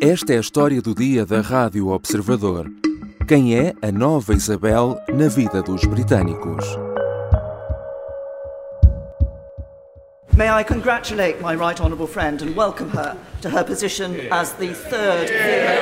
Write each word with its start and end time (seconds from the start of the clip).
Esta 0.00 0.34
é 0.34 0.36
a 0.36 0.40
história 0.40 0.82
do 0.82 0.94
dia 0.94 1.24
da 1.24 1.40
Rádio 1.40 1.88
Observador. 1.88 2.70
Quem 3.26 3.58
é 3.58 3.72
a 3.80 3.90
nova 3.90 4.34
Isabel 4.34 5.00
na 5.08 5.26
vida 5.26 5.62
dos 5.62 5.84
britânicos? 5.86 6.64
May 10.36 10.50
I 10.50 10.64
congratulate 10.64 11.40
my 11.40 11.54
right 11.54 11.80
honourable 11.80 12.06
friend 12.06 12.42
and 12.42 12.54
welcome 12.54 12.90
her 12.90 13.16
to 13.40 13.48
her 13.48 13.64
position 13.64 14.14
as 14.30 14.52
the 14.58 14.74
third 14.74 15.30
female. 15.30 15.80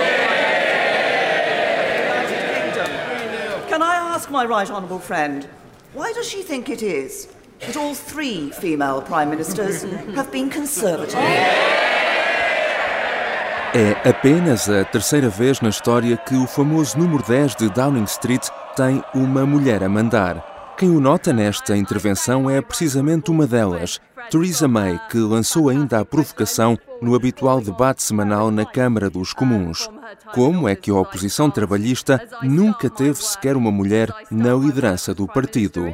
Can 3.69 3.83
I 3.83 3.97
ask 4.15 4.31
my 4.31 4.45
right 4.45 4.71
honourable 4.71 5.01
friend, 5.01 5.49
why 5.93 6.13
does 6.13 6.29
she 6.29 6.45
think 6.45 6.71
it 6.71 6.85
is 6.85 7.27
that 7.67 7.77
all 7.77 7.95
three 7.95 8.53
female 8.53 9.03
prime 9.03 9.29
ministers 9.29 9.83
have 10.15 10.31
been 10.31 10.51
conservative? 10.51 11.84
É 13.77 14.09
apenas 14.09 14.71
a 14.71 14.85
terceira 14.85 15.29
vez 15.29 15.61
na 15.61 15.69
história 15.69 16.17
que 16.17 16.37
o 16.37 16.47
famoso 16.47 16.97
número 16.97 17.25
10 17.25 17.57
de 17.57 17.69
Downing 17.69 18.05
Street 18.05 18.47
tem 18.77 19.03
uma 19.13 19.45
mulher 19.45 19.83
a 19.83 19.89
mandar. 19.89 20.75
Quem 20.79 20.91
o 20.91 21.01
nota 21.01 21.33
nesta 21.33 21.77
intervenção 21.77 22.49
é 22.49 22.61
precisamente 22.61 23.33
uma 23.33 23.49
delas, 23.49 24.01
Theresa 24.31 24.69
May, 24.69 25.01
que 25.11 25.19
lançou 25.19 25.69
ainda 25.69 25.99
a 25.99 26.05
provocação 26.05 26.79
no 27.03 27.17
habitual 27.17 27.61
debate 27.61 28.05
semanal 28.05 28.49
na 28.53 28.65
Câmara 28.65 29.11
dos 29.11 29.33
Comuns. 29.33 29.91
Como 30.33 30.69
é 30.69 30.77
que 30.77 30.93
a 30.93 30.95
oposição 30.95 31.51
trabalhista 31.51 32.23
nunca 32.43 32.89
teve 32.89 33.25
sequer 33.25 33.57
uma 33.57 33.73
mulher 33.73 34.15
na 34.31 34.55
liderança 34.55 35.13
do 35.13 35.27
partido? 35.27 35.93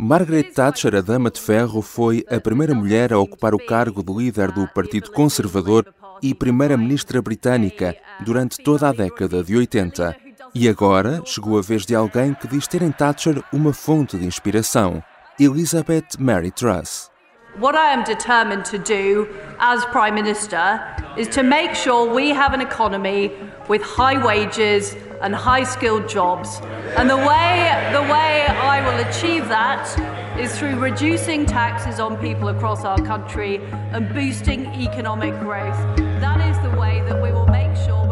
Margaret 0.00 0.52
Thatcher, 0.54 0.94
a 0.94 1.00
Dama 1.00 1.28
de 1.28 1.40
Ferro, 1.40 1.82
foi 1.82 2.24
a 2.30 2.38
primeira 2.38 2.72
mulher 2.72 3.12
a 3.12 3.18
ocupar 3.18 3.52
o 3.52 3.58
cargo 3.58 4.00
de 4.00 4.12
líder 4.12 4.52
do 4.52 4.68
Partido 4.68 5.10
Conservador 5.10 5.92
e 6.22 6.32
primeira-ministra 6.32 7.20
britânica 7.20 7.96
durante 8.24 8.62
toda 8.62 8.88
a 8.88 8.92
década 8.92 9.42
de 9.42 9.56
80. 9.56 10.16
E 10.54 10.68
agora 10.68 11.20
chegou 11.24 11.58
a 11.58 11.62
vez 11.62 11.84
de 11.84 11.96
alguém 11.96 12.32
que 12.32 12.46
diz 12.46 12.68
ter 12.68 12.80
em 12.80 12.92
Thatcher 12.92 13.42
uma 13.52 13.72
fonte 13.72 14.16
de 14.16 14.24
inspiração, 14.24 15.02
Elizabeth 15.38 16.10
Mary 16.16 16.52
Truss. 16.52 17.10
What 17.58 17.74
I 17.74 17.92
am 17.92 18.04
determined 18.04 18.64
to 18.66 18.78
do 18.78 19.28
as 19.58 19.84
Prime 19.86 20.14
Minister 20.14 20.80
is 21.16 21.26
to 21.30 21.42
make 21.42 21.74
sure 21.74 22.08
we 22.08 22.28
have 22.28 22.54
an 22.54 22.60
economy 22.60 23.32
with 23.66 23.82
high 23.82 24.24
wages 24.24 24.94
and 25.20 25.34
high 25.34 25.64
skilled 25.64 26.08
jobs. 26.08 26.60
And 26.96 27.10
the 27.10 27.16
way, 27.16 27.90
the 27.92 28.02
way 28.02 28.46
I 28.46 28.80
will 28.86 29.04
achieve 29.08 29.48
that 29.48 30.38
is 30.38 30.56
through 30.56 30.78
reducing 30.78 31.46
taxes 31.46 31.98
on 31.98 32.16
people 32.18 32.46
across 32.46 32.84
our 32.84 32.98
country 32.98 33.56
and 33.90 34.08
boosting 34.14 34.66
economic 34.80 35.36
growth. 35.40 35.96
That 36.20 36.40
is 36.48 36.56
the 36.70 36.78
way 36.78 37.02
that 37.08 37.20
we 37.20 37.32
will 37.32 37.48
make 37.48 37.76
sure 37.78 38.06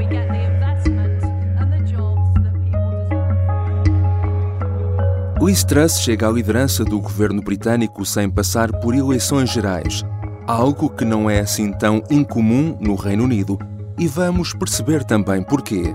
Liz 5.47 5.63
Truss 5.63 6.01
chega 6.01 6.27
à 6.27 6.31
liderança 6.33 6.85
do 6.85 6.99
governo 6.99 7.41
britânico 7.41 8.05
sem 8.05 8.29
passar 8.29 8.73
por 8.81 8.97
eleições 8.97 9.49
gerais, 9.49 10.05
algo 10.45 10.91
que 10.91 11.05
não 11.05 11.31
é 11.31 11.39
assim 11.39 11.71
tão 11.71 12.03
incomum 12.11 12.77
no 12.81 12.97
Reino 12.97 13.23
Unido, 13.23 13.57
e 13.97 14.09
vamos 14.09 14.53
perceber 14.53 15.05
também 15.05 15.45
porquê. 15.45 15.95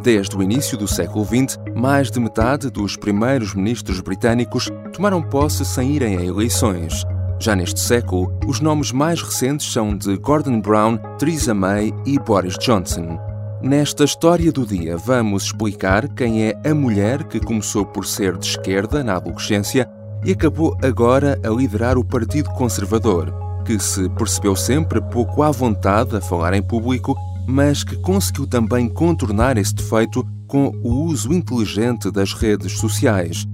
Desde 0.00 0.36
o 0.36 0.40
início 0.40 0.78
do 0.78 0.86
século 0.86 1.24
XX, 1.24 1.58
mais 1.74 2.12
de 2.12 2.20
metade 2.20 2.70
dos 2.70 2.96
primeiros 2.96 3.54
ministros 3.54 3.98
britânicos 3.98 4.70
tomaram 4.92 5.20
posse 5.20 5.64
sem 5.64 5.90
irem 5.90 6.18
a 6.18 6.24
eleições. 6.24 7.02
Já 7.40 7.56
neste 7.56 7.80
século, 7.80 8.32
os 8.46 8.60
nomes 8.60 8.92
mais 8.92 9.20
recentes 9.20 9.72
são 9.72 9.96
de 9.96 10.16
Gordon 10.16 10.60
Brown, 10.60 10.96
Theresa 11.18 11.52
May 11.52 11.92
e 12.06 12.20
Boris 12.20 12.56
Johnson. 12.56 13.31
Nesta 13.62 14.04
história 14.04 14.50
do 14.50 14.66
dia, 14.66 14.96
vamos 14.96 15.44
explicar 15.44 16.08
quem 16.08 16.44
é 16.44 16.60
a 16.64 16.74
mulher 16.74 17.24
que 17.24 17.38
começou 17.38 17.86
por 17.86 18.04
ser 18.04 18.36
de 18.36 18.46
esquerda 18.46 19.04
na 19.04 19.16
adolescência 19.16 19.88
e 20.24 20.32
acabou 20.32 20.76
agora 20.82 21.40
a 21.44 21.48
liderar 21.48 21.96
o 21.96 22.04
Partido 22.04 22.50
Conservador, 22.50 23.32
que 23.64 23.78
se 23.78 24.08
percebeu 24.10 24.56
sempre 24.56 25.00
pouco 25.00 25.42
à 25.42 25.50
vontade 25.50 26.16
a 26.16 26.20
falar 26.20 26.54
em 26.54 26.62
público 26.62 27.16
mas 27.46 27.82
que 27.82 27.96
conseguiu 27.96 28.46
também 28.46 28.88
contornar 28.88 29.56
esse 29.58 29.74
defeito 29.74 30.26
com 30.46 30.68
o 30.82 31.04
uso 31.06 31.32
inteligente 31.32 32.10
das 32.10 32.32
redes 32.32 32.78
sociais. 32.78 33.46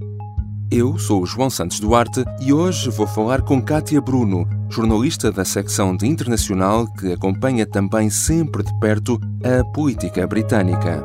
Eu 0.71 0.99
sou 0.99 1.23
o 1.23 1.25
João 1.25 1.49
Santos 1.49 1.79
Duarte 1.79 2.23
e 2.39 2.53
hoje 2.53 2.91
vou 2.91 3.07
falar 3.07 3.41
com 3.41 3.59
Kátia 3.59 3.99
Bruno, 3.99 4.47
jornalista 4.69 5.31
da 5.31 5.43
secção 5.43 5.97
de 5.97 6.05
internacional 6.05 6.85
que 6.93 7.11
acompanha 7.11 7.65
também 7.65 8.07
sempre 8.11 8.61
de 8.61 8.79
perto 8.79 9.19
a 9.43 9.63
política 9.73 10.27
britânica. 10.27 11.03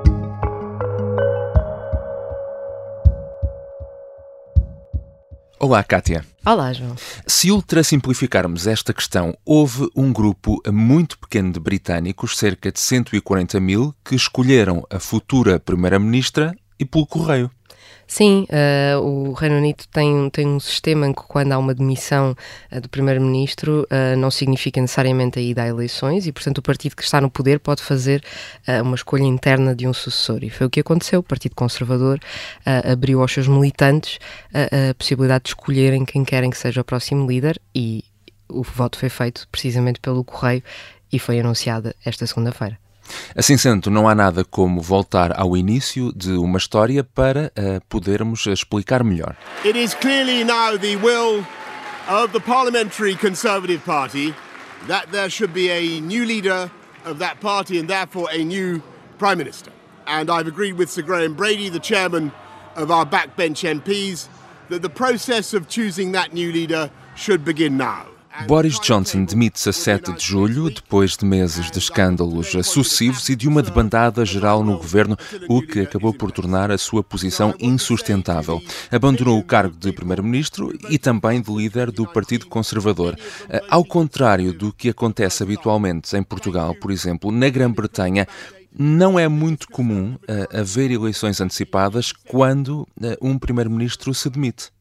Olá, 5.58 5.82
Kátia. 5.82 6.26
Olá, 6.44 6.70
João. 6.74 6.94
Se 7.26 7.50
ultra 7.50 7.82
simplificarmos 7.82 8.66
esta 8.66 8.92
questão, 8.92 9.34
houve 9.46 9.88
um 9.96 10.12
grupo 10.12 10.60
muito 10.70 11.18
pequeno 11.18 11.50
de 11.50 11.58
britânicos, 11.58 12.36
cerca 12.36 12.70
de 12.70 12.78
140 12.78 13.58
mil, 13.60 13.94
que 14.04 14.14
escolheram 14.14 14.84
a 14.90 14.98
futura 14.98 15.58
Primeira-Ministra 15.58 16.54
e 16.78 16.84
pelo 16.84 17.06
correio. 17.06 17.50
Sim, 18.06 18.46
uh, 18.50 19.00
o 19.00 19.32
Reino 19.32 19.56
Unido 19.56 19.84
tem, 19.90 20.28
tem 20.30 20.46
um 20.46 20.60
sistema 20.60 21.06
em 21.06 21.12
que 21.12 21.22
quando 21.22 21.52
há 21.52 21.58
uma 21.58 21.74
demissão 21.74 22.36
uh, 22.70 22.80
do 22.80 22.88
Primeiro-Ministro 22.88 23.86
uh, 23.90 24.16
não 24.16 24.30
significa 24.30 24.80
necessariamente 24.80 25.38
a 25.38 25.42
ida 25.42 25.62
a 25.62 25.68
eleições 25.68 26.26
e, 26.26 26.32
portanto, 26.32 26.58
o 26.58 26.62
partido 26.62 26.96
que 26.96 27.02
está 27.02 27.20
no 27.20 27.30
poder 27.30 27.58
pode 27.60 27.82
fazer 27.82 28.22
uma 28.82 28.94
escolha 28.94 29.22
interna 29.22 29.74
de 29.74 29.86
um 29.86 29.92
sucessor. 29.92 30.42
E 30.42 30.50
foi 30.50 30.66
o 30.66 30.70
que 30.70 30.80
aconteceu. 30.80 31.20
O 31.20 31.22
Partido 31.22 31.54
Conservador 31.54 32.18
abriu 32.64 33.20
aos 33.20 33.32
seus 33.32 33.48
militantes 33.48 34.18
a 34.52 34.94
possibilidade 34.94 35.44
de 35.44 35.50
escolherem 35.50 36.04
quem 36.04 36.24
querem 36.24 36.50
que 36.50 36.58
seja 36.58 36.80
o 36.80 36.84
próximo 36.84 37.26
líder 37.28 37.60
e 37.74 38.04
o 38.48 38.62
voto 38.62 38.98
foi 38.98 39.08
feito 39.08 39.46
precisamente 39.50 40.00
pelo 40.00 40.24
Correio 40.24 40.62
e 41.12 41.18
foi 41.18 41.40
anunciada 41.40 41.94
esta 42.04 42.26
segunda-feira. 42.26 42.83
Assim 43.36 43.56
sendo, 43.56 43.90
não 43.90 44.08
há 44.08 44.14
nada 44.14 44.44
como 44.44 44.80
voltar 44.80 45.38
ao 45.38 45.56
início 45.56 46.12
de 46.14 46.32
uma 46.32 46.58
história 46.58 47.02
para 47.04 47.52
uh, 47.58 47.80
podermos 47.88 48.46
explicar 48.46 49.02
melhor. 49.02 49.36
It 49.64 49.78
is 49.78 49.94
clearly 49.94 50.44
now 50.44 50.76
the 50.78 50.96
will 50.96 51.44
of 52.08 52.32
the 52.32 52.40
Parliamentary 52.40 53.16
Conservative 53.16 53.84
Party 53.84 54.34
that 54.86 55.10
there 55.10 55.30
should 55.30 55.52
be 55.52 55.70
a 55.70 56.00
new 56.00 56.24
leader 56.24 56.70
of 57.04 57.18
that 57.18 57.40
party 57.40 57.78
and 57.78 57.88
therefore 57.88 58.28
a 58.30 58.44
new 58.44 58.82
Prime 59.18 59.38
Minister. 59.38 59.70
And 60.06 60.30
I've 60.30 60.46
agreed 60.46 60.74
with 60.74 60.90
Sir 60.90 61.02
Graham 61.02 61.34
Brady, 61.34 61.68
the 61.68 61.80
chairman 61.80 62.32
of 62.76 62.90
our 62.90 63.06
backbench 63.06 63.64
MPs, 63.64 64.28
that 64.68 64.82
the 64.82 64.90
process 64.90 65.54
of 65.54 65.68
choosing 65.68 66.12
that 66.12 66.32
new 66.32 66.52
leader 66.52 66.90
should 67.16 67.44
begin 67.44 67.76
now. 67.76 68.06
Boris 68.46 68.78
Johnson 68.80 69.24
demite-se 69.24 69.68
a 69.68 69.72
7 69.72 70.12
de 70.12 70.24
julho, 70.24 70.68
depois 70.68 71.16
de 71.16 71.24
meses 71.24 71.70
de 71.70 71.78
escândalos 71.78 72.48
sucessivos 72.66 73.28
e 73.28 73.36
de 73.36 73.48
uma 73.48 73.62
debandada 73.62 74.24
geral 74.24 74.62
no 74.62 74.76
governo, 74.76 75.16
o 75.48 75.62
que 75.62 75.80
acabou 75.80 76.12
por 76.12 76.30
tornar 76.30 76.70
a 76.70 76.76
sua 76.76 77.02
posição 77.02 77.54
insustentável. 77.58 78.60
Abandonou 78.90 79.38
o 79.38 79.44
cargo 79.44 79.76
de 79.76 79.92
primeiro-ministro 79.92 80.72
e 80.90 80.98
também 80.98 81.40
de 81.40 81.50
líder 81.50 81.90
do 81.90 82.06
Partido 82.06 82.46
Conservador. 82.46 83.16
Ao 83.70 83.84
contrário 83.84 84.52
do 84.52 84.72
que 84.72 84.90
acontece 84.90 85.42
habitualmente 85.42 86.14
em 86.16 86.22
Portugal, 86.22 86.74
por 86.74 86.90
exemplo, 86.90 87.30
na 87.30 87.48
Grã-Bretanha, 87.48 88.26
não 88.76 89.16
é 89.18 89.28
muito 89.28 89.68
comum 89.68 90.14
uh, 90.14 90.58
haver 90.58 90.90
eleições 90.90 91.40
antecipadas 91.40 92.12
quando 92.12 92.80
uh, 92.80 92.88
um 93.22 93.38
primeiro-ministro 93.38 94.12
se 94.12 94.28
demite. 94.28 94.74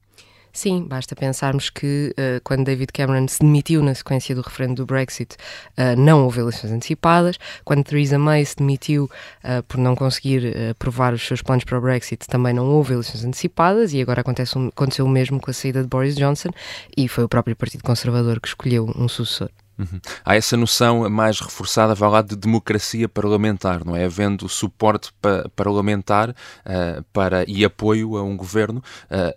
Sim, 0.55 0.85
basta 0.87 1.15
pensarmos 1.15 1.71
que 1.71 2.13
uh, 2.15 2.39
quando 2.43 2.63
David 2.63 2.93
Cameron 2.93 3.27
se 3.27 3.39
demitiu 3.39 3.81
na 3.81 3.95
sequência 3.95 4.35
do 4.35 4.41
referendo 4.41 4.75
do 4.75 4.85
Brexit, 4.85 5.35
uh, 5.75 5.99
não 5.99 6.23
houve 6.23 6.41
eleições 6.41 6.71
antecipadas. 6.71 7.39
Quando 7.65 7.83
Theresa 7.83 8.19
May 8.19 8.45
se 8.45 8.57
demitiu 8.57 9.05
uh, 9.43 9.63
por 9.63 9.79
não 9.79 9.95
conseguir 9.95 10.55
aprovar 10.69 11.11
os 11.11 11.25
seus 11.25 11.41
planos 11.41 11.63
para 11.63 11.79
o 11.79 11.81
Brexit, 11.81 12.27
também 12.27 12.53
não 12.53 12.67
houve 12.67 12.93
eleições 12.93 13.25
antecipadas. 13.25 13.93
E 13.93 14.01
agora 14.01 14.21
acontece, 14.21 14.55
aconteceu 14.55 15.05
o 15.05 15.09
mesmo 15.09 15.41
com 15.41 15.49
a 15.49 15.53
saída 15.53 15.81
de 15.81 15.87
Boris 15.87 16.15
Johnson 16.15 16.49
e 16.95 17.07
foi 17.07 17.23
o 17.23 17.29
próprio 17.29 17.55
Partido 17.55 17.83
Conservador 17.83 18.39
que 18.39 18.47
escolheu 18.47 18.93
um 18.95 19.07
sucessor. 19.07 19.49
Uhum. 19.77 19.99
Há 20.23 20.35
essa 20.35 20.55
noção 20.55 21.09
mais 21.09 21.39
reforçada, 21.39 21.95
vai 21.95 22.09
lá, 22.09 22.21
de 22.21 22.35
democracia 22.35 23.09
parlamentar, 23.09 23.83
não 23.83 23.95
é? 23.95 24.05
Havendo 24.05 24.47
suporte 24.47 25.11
pa 25.21 25.49
parlamentar 25.55 26.29
uh, 26.29 27.03
para, 27.11 27.43
e 27.47 27.65
apoio 27.65 28.15
a 28.17 28.23
um 28.23 28.37
governo, 28.37 28.83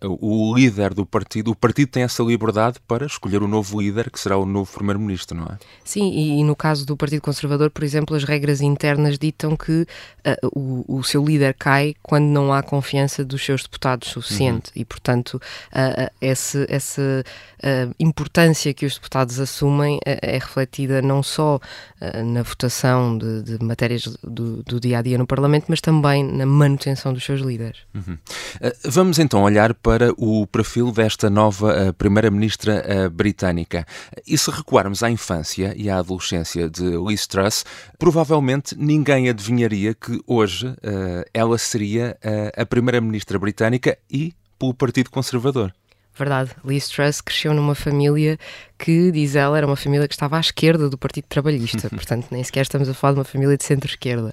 uh, 0.03 0.19
o 0.21 0.55
líder 0.55 0.93
do 0.93 1.07
partido, 1.07 1.51
o 1.51 1.57
partido 1.57 1.89
tem 1.89 2.03
essa 2.03 2.23
liberdade 2.23 2.79
para 2.87 3.07
escolher 3.07 3.43
o 3.43 3.49
novo 3.49 3.81
líder, 3.81 4.11
que 4.11 4.21
será 4.21 4.37
o 4.37 4.45
novo 4.45 4.71
primeiro-ministro, 4.73 5.37
não 5.37 5.47
é? 5.47 5.59
Sim, 5.85 6.11
e, 6.11 6.41
e, 6.41 6.45
no 6.45 6.55
caso 6.55 6.85
do 6.85 6.97
Partido 6.97 7.23
Conservador, 7.23 7.71
por 7.71 7.83
exemplo, 7.83 8.15
as 8.15 8.25
regras 8.25 8.61
internas 8.61 9.19
ditam 9.19 9.57
que 9.57 9.83
uh, 9.83 10.49
o, 10.53 10.99
o, 10.99 11.05
seu 11.05 11.25
líder 11.25 11.55
cai 11.55 11.95
quando 12.03 12.27
não 12.27 12.53
há 12.53 12.63
confiança 12.63 13.25
dos 13.25 13.45
seus 13.45 13.63
deputados 13.63 14.09
suficiente 14.09 14.71
uhum. 14.75 14.83
e, 14.83 14.85
portanto, 14.85 15.41
essa 16.21 16.67
importância 17.99 18.73
que 18.75 18.85
os 18.85 18.95
deputados 18.95 19.41
assumem 19.41 19.99
é 20.27 20.39
refletida 20.39 21.01
não 21.01 21.23
só 21.23 21.57
uh, 21.57 22.25
na 22.25 22.43
votação 22.43 23.17
de, 23.17 23.43
de 23.43 23.65
matérias 23.65 24.05
do, 24.23 24.81
dia 24.81 24.99
a 24.99 25.03
dia 25.03 25.19
no 25.19 25.27
Parlamento, 25.27 25.67
mas 25.69 25.81
também 25.81 26.25
na 26.25 26.47
manutenção 26.47 27.13
dos 27.13 27.25
seus 27.25 27.41
líderes. 27.41 27.81
Uhum. 27.95 28.15
Uh, 28.15 28.91
vamos 28.91 29.19
então 29.19 29.43
olhar 29.43 29.75
para 29.75 30.13
o 30.17 30.47
perfil 30.47 30.93
desta 30.93 31.31
nova 31.31 31.91
uh, 31.91 31.93
Primeira-Ministra 31.95 33.11
britânica. 33.11 33.87
E 34.27 34.37
se 34.37 34.51
recuarmos 34.51 35.03
à 35.03 35.11
infância 35.11 35.75
e 35.77 35.89
à 35.89 35.99
adolescência 35.99 36.69
de 36.69 36.85
Liz 37.07 37.27
Truss, 37.27 37.65
provavelmente 37.99 38.77
ninguém 38.77 39.29
adivinharia 39.29 39.95
que 39.95 40.21
hoje 40.27 40.75
ela 41.33 41.59
seria 41.59 42.17
a 42.57 42.65
Primeira-Ministra 42.65 43.39
britânica 43.39 43.97
e 44.11 44.35
pelo 44.59 44.75
Partido 44.75 45.11
Conservador. 45.11 45.73
Verdade. 46.17 46.51
Liz 46.65 46.89
Truss 46.89 47.21
cresceu 47.21 47.53
numa 47.53 47.75
família 47.75 48.39
que, 48.79 49.11
diz 49.13 49.37
ela, 49.37 49.57
era 49.59 49.67
uma 49.67 49.77
família 49.77 50.09
que 50.09 50.15
estava 50.15 50.39
à 50.39 50.41
esquerda 50.41 50.89
do 50.89 50.97
Partido 50.97 51.27
Trabalhista. 51.29 51.89
Portanto, 51.95 52.29
nem 52.31 52.43
sequer 52.43 52.63
estamos 52.63 52.89
a 52.89 52.95
falar 52.95 53.13
de 53.13 53.19
uma 53.19 53.25
família 53.25 53.55
de 53.57 53.63
centro-esquerda. 53.63 54.33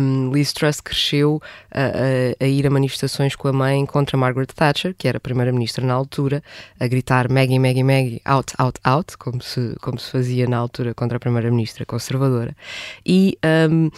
Um, 0.00 0.32
Liz 0.32 0.54
Truss 0.54 0.80
cresceu 0.80 1.42
a, 1.70 1.80
a, 1.80 2.44
a, 2.44 2.48
ir 2.48 2.66
a 2.66 2.70
manifestações 2.70 3.36
com 3.36 3.48
a 3.48 3.52
mãe 3.52 3.84
contra 3.84 4.16
Margaret 4.16 4.46
Thatcher, 4.46 4.94
que 4.96 5.06
era 5.06 5.20
primeira-ministra 5.20 5.84
na 5.86 5.92
altura, 5.92 6.42
a 6.80 6.86
gritar 6.86 7.30
Maggie, 7.30 7.58
Maggie, 7.58 7.84
Maggie, 7.84 8.22
out, 8.24 8.54
out, 8.58 8.80
out, 8.84 9.18
como 9.18 9.42
se, 9.42 9.74
como 9.82 9.98
se 9.98 10.10
fazia 10.10 10.46
na 10.46 10.56
altura 10.56 10.94
contra 10.94 11.18
a 11.18 11.20
primeira-ministra 11.20 11.84
conservadora. 11.84 12.56
E... 13.04 13.38
Um, 13.44 13.90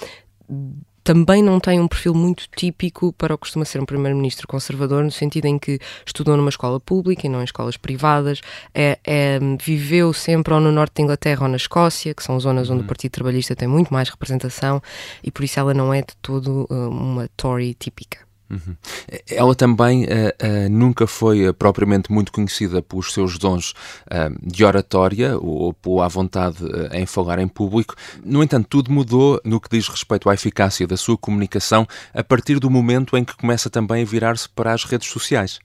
também 1.07 1.41
não 1.41 1.61
tem 1.61 1.79
um 1.79 1.87
perfil 1.87 2.13
muito 2.13 2.49
típico 2.57 3.13
para 3.13 3.33
o 3.33 3.39
que 3.39 3.43
costuma 3.43 3.65
ser 3.65 3.81
um 3.81 3.87
primeiro-ministro 3.87 4.49
conservador, 4.49 5.05
no 5.05 5.11
sentido 5.13 5.47
em 5.47 5.57
que 5.57 5.79
estudou 6.05 6.37
numa 6.37 6.49
escola 6.49 6.81
pública 6.81 7.25
e 7.25 7.31
não 7.31 7.41
em 7.41 7.45
escolas 7.45 7.77
privadas, 7.77 8.41
é, 8.75 8.99
é, 9.05 9.39
viveu 9.63 10.13
sempre 10.13 10.53
ou 10.53 10.59
no 10.59 10.73
norte 10.73 10.95
da 10.97 11.05
Inglaterra 11.05 11.45
ou 11.45 11.49
na 11.49 11.57
Escócia, 11.57 12.13
que 12.13 12.25
são 12.25 12.41
zonas 12.41 12.71
onde 12.71 12.81
o 12.81 12.83
uhum. 12.83 12.89
Partido 12.89 13.13
Trabalhista 13.13 13.55
tem 13.55 13.69
muito 13.69 13.95
mais 13.95 14.09
representação, 14.09 14.83
e 15.23 15.31
por 15.31 15.45
isso 15.45 15.61
ela 15.61 15.73
não 15.73 15.95
é 15.95 16.01
de 16.01 16.17
todo 16.21 16.67
uh, 16.69 16.89
uma 16.89 17.29
Tory 17.37 17.73
típica. 17.75 18.26
Ela 19.29 19.55
também 19.55 20.05
uh, 20.05 20.07
uh, 20.07 20.69
nunca 20.71 21.07
foi 21.07 21.49
uh, 21.49 21.55
propriamente 21.55 22.13
muito 22.13 22.31
conhecida 22.31 22.81
pelos 22.81 23.13
seus 23.13 23.39
dons 23.39 23.75
de 24.43 24.65
oratória 24.65 25.37
ou, 25.39 25.73
pela 25.73 26.09
vontade 26.09 26.59
em 26.93 27.05
falar 27.07 27.39
em 27.39 27.49
público. 27.49 27.95
No 28.25 28.43
entanto, 28.43 28.69
tudo 28.69 28.93
mudou 28.93 29.41
no 29.45 29.61
que 29.61 29.69
diz 29.71 29.89
respeito 29.89 30.29
à 30.31 30.35
eficácia 30.35 30.87
da 30.87 30.97
sua 30.97 31.17
comunicação 31.17 31.87
a 32.15 32.23
partir 32.23 32.59
do 32.59 32.71
momento 32.71 33.17
em 33.17 33.25
que 33.25 33.37
começa 33.37 33.69
também 33.69 34.03
a 34.03 34.07
virar-se 34.07 34.49
para 34.49 34.73
as 34.73 34.85
redes 34.85 35.09
sociais 35.09 35.59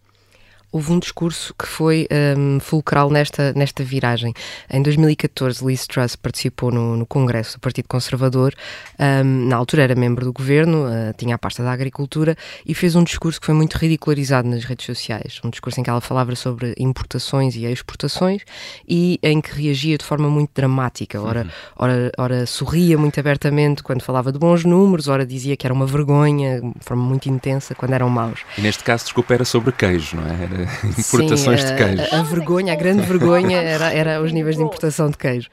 houve 0.72 0.92
um 0.92 1.00
discurso 1.00 1.54
que 1.58 1.68
foi 1.68 2.08
um, 2.38 2.60
fulcral 2.60 3.10
nesta, 3.10 3.54
nesta 3.54 3.84
viragem. 3.84 4.34
Em 4.70 4.82
2014, 4.82 5.66
Liz 5.66 5.86
Truss 5.86 6.16
participou 6.16 6.72
no, 6.72 6.96
no 6.96 7.06
Congresso 7.06 7.58
do 7.58 7.60
Partido 7.60 7.88
Conservador, 7.88 8.54
um, 9.00 9.48
na 9.48 9.56
altura 9.56 9.84
era 9.84 9.96
membro 9.96 10.26
do 10.26 10.34
governo, 10.34 10.86
uh, 10.86 11.14
tinha 11.18 11.36
a 11.36 11.38
pasta 11.38 11.64
da 11.64 11.72
agricultura 11.72 12.36
e 12.66 12.74
fez 12.74 12.96
um 12.96 13.04
discurso 13.04 13.40
que 13.40 13.46
foi 13.46 13.56
muito 13.56 13.78
ridicularizado 13.78 14.48
nas 14.48 14.64
redes 14.64 14.86
sociais. 14.86 15.40
Um 15.44 15.50
discurso 15.50 15.80
em 15.80 15.84
que 15.84 15.90
ela 15.90 16.02
falava 16.02 16.36
sobre 16.36 16.74
importações 16.78 17.56
e 17.56 17.66
exportações 17.66 18.44
e 18.88 19.20
em 19.22 19.42
que 19.42 19.52
reagia 19.52 19.98
de 19.98 20.06
forma 20.06 20.30
muito 20.30 20.52
dramática. 20.56 21.22
Ora, 21.22 21.42
uhum. 21.42 21.50
ora, 21.76 22.12
ora 22.18 22.46
sorria 22.46 22.98
muito 22.98 23.20
abertamente 23.20 23.84
quando 23.84 24.02
falava 24.02 24.32
de 24.32 24.40
bons 24.40 24.64
números, 24.64 25.08
ora 25.08 25.26
dizia 25.26 25.58
que 25.58 25.68
era 25.68 25.74
uma 25.74 25.86
vergonha, 25.86 26.62
de 26.62 26.86
forma 26.86 27.04
muito 27.04 27.30
intensa, 27.30 27.76
quando 27.76 27.94
eram 27.94 28.10
maus. 28.10 28.42
E 28.58 28.62
neste 28.62 28.84
caso, 28.84 29.04
desculpa, 29.06 29.34
era 29.34 29.46
sobre 29.46 29.72
queijo, 29.72 30.16
não 30.16 30.28
é? 30.28 30.44
Era 30.44 30.61
importações 30.98 31.62
Sim, 31.62 31.68
de 31.68 31.76
queijo. 31.76 32.16
A, 32.16 32.20
a, 32.20 32.24
vergonha, 32.24 32.74
a 32.74 32.76
grande 32.76 33.02
vergonha 33.02 33.62
era, 33.62 33.94
era 33.94 34.22
os 34.22 34.32
níveis 34.32 34.56
de 34.56 34.64
importação 34.64 35.10
de 35.10 35.18
queijo. 35.18 35.50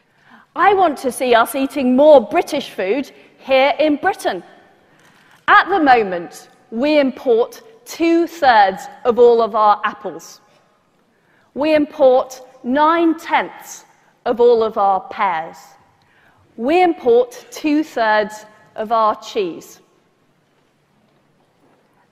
I 0.56 0.74
want 0.74 1.00
to 1.02 1.12
see 1.12 1.34
us 1.34 1.54
eating 1.54 1.94
more 1.94 2.20
British 2.20 2.70
food 2.70 3.12
here 3.38 3.74
in 3.78 3.96
Britain. 3.96 4.42
At 5.46 5.68
the 5.68 5.78
moment, 5.78 6.48
we 6.70 6.98
import 6.98 7.62
two 7.84 8.26
thirds 8.26 8.88
of 9.04 9.18
all 9.18 9.40
of 9.40 9.54
our 9.54 9.80
apples. 9.84 10.40
We 11.54 11.74
import 11.74 12.40
nine 12.62 13.16
tenths 13.18 13.84
of 14.26 14.40
all 14.40 14.62
of 14.62 14.76
our 14.76 15.00
pears. 15.08 15.56
We 16.56 16.82
import 16.82 17.46
two 17.50 17.82
thirds 17.82 18.44
of 18.76 18.92
our 18.92 19.14
cheese. 19.16 19.80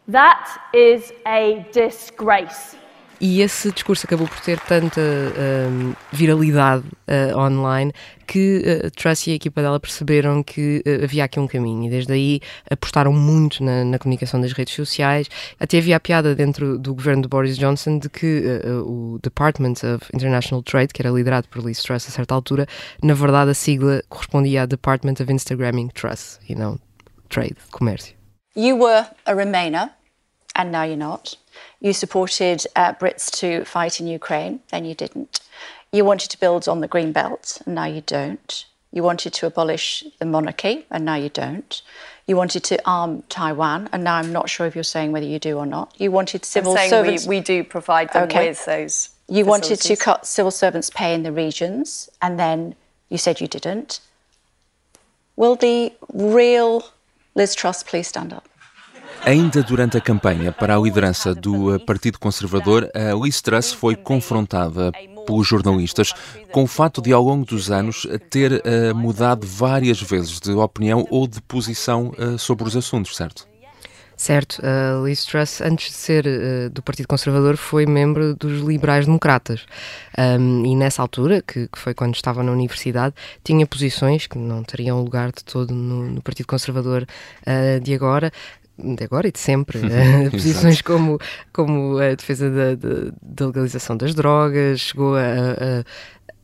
That 0.08 0.62
is 0.72 1.12
a 1.26 1.66
disgrace. 1.72 2.76
E 3.20 3.40
esse 3.40 3.72
discurso 3.72 4.06
acabou 4.06 4.28
por 4.28 4.40
ter 4.40 4.60
tanta 4.60 5.00
um, 5.00 5.94
viralidade 6.12 6.84
uh, 7.08 7.38
online 7.38 7.92
que 8.26 8.62
uh, 8.84 9.26
e 9.26 9.30
a 9.30 9.34
equipa 9.34 9.62
dela 9.62 9.80
perceberam 9.80 10.42
que 10.42 10.82
uh, 10.86 11.04
havia 11.04 11.24
aqui 11.24 11.40
um 11.40 11.46
caminho 11.46 11.84
e 11.84 11.90
desde 11.90 12.12
aí 12.12 12.40
apostaram 12.70 13.12
muito 13.12 13.64
na, 13.64 13.84
na, 13.84 13.98
comunicação 13.98 14.40
das 14.40 14.52
redes 14.52 14.74
sociais. 14.74 15.28
Até 15.58 15.78
havia 15.78 15.96
a 15.96 16.00
piada 16.00 16.34
dentro 16.34 16.78
do 16.78 16.94
governo 16.94 17.22
de 17.22 17.28
Boris 17.28 17.56
Johnson 17.56 17.98
de 17.98 18.10
que 18.10 18.42
uh, 18.64 18.82
o 18.82 19.18
Department 19.22 19.74
of 19.94 20.04
International 20.12 20.62
Trade, 20.62 20.92
que 20.92 21.00
era 21.00 21.10
liderado 21.10 21.48
por 21.48 21.64
Liz 21.64 21.82
Truss 21.82 22.08
a 22.08 22.10
certa 22.10 22.34
altura, 22.34 22.66
na 23.02 23.14
verdade 23.14 23.50
a 23.50 23.54
sigla 23.54 24.02
correspondia 24.08 24.62
a 24.62 24.66
Department 24.66 25.14
of 25.20 25.32
Instagramming 25.32 25.88
Truss 25.88 26.38
e 26.48 26.54
não 26.54 26.78
Trade, 27.28 27.56
comércio. 27.70 28.14
You 28.54 28.76
were 28.76 29.06
a 29.24 29.34
Remainer 29.34 29.90
and 30.56 30.72
now 30.72 30.82
you're 30.82 30.96
not. 30.96 31.36
You 31.80 31.92
supported 31.92 32.66
uh, 32.74 32.94
Brits 32.94 33.30
to 33.38 33.64
fight 33.64 34.00
in 34.00 34.08
Ukraine, 34.08 34.60
then 34.70 34.84
you 34.84 34.94
didn't. 34.94 35.40
You 35.92 36.04
wanted 36.04 36.30
to 36.30 36.40
build 36.40 36.66
on 36.68 36.80
the 36.80 36.88
Green 36.88 37.12
Belt, 37.12 37.62
and 37.64 37.74
now 37.74 37.84
you 37.84 38.00
don't. 38.00 38.64
You 38.92 39.02
wanted 39.02 39.32
to 39.34 39.46
abolish 39.46 40.04
the 40.18 40.24
monarchy, 40.24 40.86
and 40.90 41.04
now 41.04 41.16
you 41.16 41.28
don't. 41.28 41.82
You 42.26 42.36
wanted 42.36 42.64
to 42.64 42.80
arm 42.84 43.22
Taiwan, 43.28 43.88
and 43.92 44.02
now 44.02 44.16
I'm 44.16 44.32
not 44.32 44.48
sure 44.48 44.66
if 44.66 44.74
you're 44.74 44.84
saying 44.84 45.12
whether 45.12 45.26
you 45.26 45.38
do 45.38 45.58
or 45.58 45.66
not. 45.66 45.94
You 45.98 46.10
wanted 46.10 46.44
civil 46.44 46.72
I'm 46.72 46.78
saying 46.78 46.90
servants. 46.90 47.26
We, 47.26 47.36
we 47.36 47.40
do 47.42 47.62
provide 47.62 48.12
them 48.12 48.24
okay. 48.24 48.48
with 48.48 48.64
those. 48.64 49.10
You 49.28 49.44
wanted 49.44 49.80
to 49.80 49.96
cut 49.96 50.26
civil 50.26 50.50
servants' 50.50 50.90
pay 50.90 51.14
in 51.14 51.22
the 51.22 51.32
regions, 51.32 52.08
and 52.22 52.38
then 52.38 52.74
you 53.10 53.18
said 53.18 53.40
you 53.40 53.46
didn't. 53.46 54.00
Will 55.36 55.56
the 55.56 55.92
real 56.12 56.90
Liz 57.34 57.54
Truss 57.54 57.82
please 57.82 58.08
stand 58.08 58.32
up? 58.32 58.48
Ainda 59.24 59.62
durante 59.62 59.96
a 59.96 60.00
campanha 60.00 60.52
para 60.52 60.76
a 60.76 60.80
liderança 60.80 61.34
do 61.34 61.74
eh, 61.74 61.78
Partido 61.78 62.18
Conservador, 62.18 62.88
a 62.94 63.14
Liz 63.14 63.40
Truss 63.40 63.72
foi 63.72 63.96
confrontada 63.96 64.92
pelos 65.26 65.46
jornalistas 65.46 66.12
com 66.52 66.62
o 66.62 66.66
fato 66.66 67.02
de, 67.02 67.12
ao 67.12 67.22
longo 67.22 67.44
dos 67.44 67.70
anos, 67.70 68.06
ter 68.30 68.52
uh, 68.52 68.94
mudado 68.94 69.44
várias 69.44 70.00
vezes 70.00 70.38
de 70.38 70.52
opinião 70.52 71.04
ou 71.10 71.26
de 71.26 71.42
posição 71.42 72.12
uh, 72.16 72.38
sobre 72.38 72.64
os 72.64 72.76
assuntos, 72.76 73.16
certo? 73.16 73.48
Certo, 74.16 74.62
uh, 74.62 75.04
Liz 75.04 75.26
Truss, 75.26 75.60
antes 75.60 75.90
de 75.90 75.96
ser 75.96 76.26
uh, 76.26 76.70
do 76.70 76.82
Partido 76.82 77.06
Conservador, 77.06 77.58
foi 77.58 77.84
membro 77.84 78.34
dos 78.34 78.62
Liberais-Democratas. 78.62 79.66
Um, 80.18 80.64
e 80.64 80.74
nessa 80.74 81.02
altura, 81.02 81.42
que, 81.42 81.68
que, 81.68 81.78
foi 81.78 81.92
quando 81.92 82.14
estava 82.14 82.42
na 82.42 82.50
universidade, 82.50 83.14
tinha 83.44 83.66
posições 83.66 84.26
que 84.26 84.38
não 84.38 84.64
teriam 84.64 85.02
lugar 85.02 85.32
de 85.32 85.44
todo 85.44 85.74
no, 85.74 86.10
no 86.10 86.22
Partido 86.22 86.46
Conservador 86.46 87.06
uh, 87.42 87.78
de 87.80 87.92
agora, 87.92 88.32
de 88.78 89.04
agora 89.04 89.28
e 89.28 89.32
de 89.32 89.38
sempre, 89.38 89.78
uh, 89.84 90.30
posições 90.30 90.82
como, 90.82 91.18
como 91.52 91.98
a 91.98 92.14
defesa 92.14 92.50
da, 92.50 92.74
da, 92.74 93.12
da, 93.22 93.46
legalização 93.46 93.96
das 93.96 94.14
drogas, 94.14 94.80
chegou 94.80 95.16
a, 95.16 95.20
a, 95.20 95.84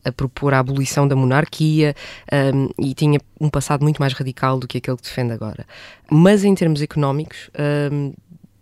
a 0.09 0.11
propor 0.11 0.53
a 0.53 0.59
abolição 0.59 1.07
da 1.07 1.15
monarquia 1.15 1.95
um, 2.53 2.69
e 2.77 2.93
tinha 2.93 3.19
um 3.39 3.49
passado 3.49 3.83
muito 3.83 3.99
mais 3.99 4.13
radical 4.13 4.59
do 4.59 4.67
que 4.67 4.77
aquele 4.77 4.97
que 4.97 5.03
defende 5.03 5.33
agora. 5.33 5.65
Mas 6.11 6.43
em 6.43 6.53
termos 6.53 6.81
económicos, 6.81 7.49
um, 7.91 8.13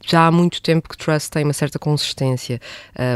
já 0.06 0.26
há 0.26 0.30
muito 0.30 0.62
tempo 0.62 0.88
que 0.88 0.96
Trust 0.96 1.30
tem 1.30 1.42
uma 1.42 1.52
certa 1.52 1.78
consistência, 1.78 2.60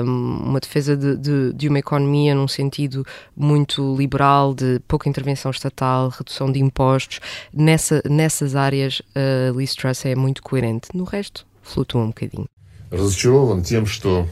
uma 0.03 0.59
defesa 0.59 0.97
de, 0.97 1.17
de, 1.17 1.53
de, 1.53 1.69
uma 1.69 1.79
economia 1.79 2.35
num 2.35 2.49
sentido 2.49 3.07
muito 3.37 3.97
liberal, 3.97 4.55
de 4.55 4.81
pouca 4.89 5.09
intervenção 5.09 5.51
estatal, 5.51 6.09
redução 6.09 6.51
de 6.51 6.61
impostos. 6.61 7.21
Nessa, 7.55 8.03
nessas 8.09 8.57
áreas, 8.57 9.01
uh, 9.01 9.57
Liz 9.57 9.75
Truss 9.75 10.05
é 10.05 10.17
muito 10.17 10.43
coerente. 10.43 10.89
No 10.93 11.05
resto, 11.05 11.47
flutua 11.63 12.03
um 12.03 12.09
bocadinho. 12.09 12.49
Разочарован 12.91 13.63
тем, 13.63 13.87
что 13.87 14.27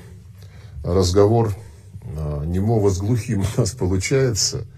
разговор 0.83 1.55
немого 2.45 2.91
с 2.91 2.99
глухим 2.99 3.43
у 3.43 3.61
нас 3.61 3.73
получается – 3.73 4.72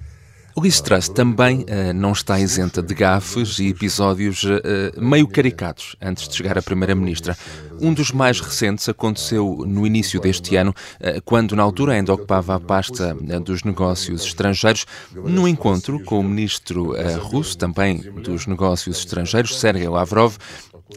Liz 0.61 0.79
Truss 0.79 1.09
também 1.09 1.63
uh, 1.63 1.93
não 1.93 2.13
está 2.13 2.39
isenta 2.39 2.81
de 2.81 2.93
gafes 2.93 3.59
e 3.59 3.67
episódios 3.67 4.41
uh, 4.45 4.57
meio 4.97 5.27
caricatos 5.27 5.97
antes 6.01 6.29
de 6.29 6.35
chegar 6.35 6.57
a 6.57 6.61
Primeira-Ministra. 6.61 7.37
Um 7.81 7.93
dos 7.93 8.11
mais 8.13 8.39
recentes 8.39 8.87
aconteceu 8.87 9.65
no 9.67 9.85
início 9.85 10.17
deste 10.17 10.55
ano, 10.55 10.71
uh, 10.71 11.21
quando 11.25 11.57
na 11.57 11.63
altura 11.63 11.91
ainda 11.91 12.13
ocupava 12.13 12.55
a 12.55 12.59
pasta 12.59 13.13
dos 13.43 13.63
negócios 13.63 14.23
estrangeiros, 14.23 14.85
num 15.13 15.45
encontro 15.45 15.99
com 15.99 16.21
o 16.21 16.23
ministro 16.23 16.95
russo, 17.19 17.57
também 17.57 17.97
dos 17.97 18.47
negócios 18.47 18.99
estrangeiros, 18.99 19.59
Sergei 19.59 19.89
Lavrov, 19.89 20.37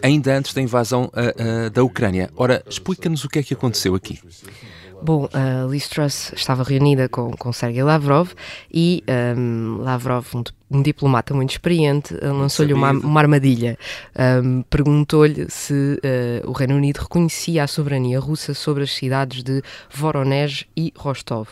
ainda 0.02 0.36
antes 0.36 0.54
da 0.54 0.62
invasão 0.62 1.10
da 1.72 1.82
Ucrânia. 1.82 2.30
Ora, 2.36 2.62
explica-nos 2.68 3.24
o 3.24 3.28
que 3.28 3.40
é 3.40 3.42
que 3.42 3.54
aconteceu 3.54 3.94
aqui. 3.94 4.20
Bom, 5.00 5.28
a 5.33 5.64
Liz 5.71 5.88
Truss 5.88 6.33
estava 6.35 6.64
reunida 6.64 7.09
com, 7.09 7.31
com 7.31 7.52
Sergei 7.52 7.83
Lavrov 7.83 8.33
e 8.73 9.05
um, 9.37 9.78
Lavrov, 9.81 10.26
um, 10.35 10.43
um, 10.71 10.83
diplomata 10.83 11.33
muito 11.33 11.50
experiente, 11.50 12.14
lançou-lhe 12.21 12.75
uma, 12.75 12.90
uma, 12.90 13.21
armadilha. 13.21 13.78
Um, 14.43 14.62
Perguntou-lhe 14.62 15.49
se 15.49 15.73
uh, 15.73 16.49
o 16.49 16.52
Reino 16.52 16.75
Unido 16.75 16.99
reconhecia 16.99 17.62
a 17.62 17.67
soberania 17.69 18.19
russa 18.19 18.55
sobre 18.55 18.83
as 18.83 18.90
cidades 18.90 19.43
de 19.45 19.62
Voronezh 19.88 20.64
e 20.76 20.93
Rostov. 20.97 21.49